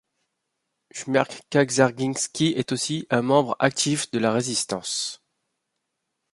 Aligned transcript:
Shmerke 0.91 1.43
Kaczerginski 1.51 2.53
est 2.57 2.71
aussi 2.71 3.05
un 3.11 3.21
membre 3.21 3.55
actif 3.59 4.09
de 4.09 4.17
la 4.17 4.31
résistance. 4.33 5.23